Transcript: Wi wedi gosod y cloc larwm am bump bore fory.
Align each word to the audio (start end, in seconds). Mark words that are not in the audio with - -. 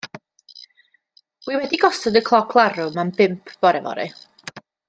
Wi 1.49 1.59
wedi 1.59 1.79
gosod 1.85 2.19
y 2.23 2.25
cloc 2.31 2.57
larwm 2.63 3.01
am 3.05 3.15
bump 3.23 3.57
bore 3.63 3.87
fory. 3.89 4.11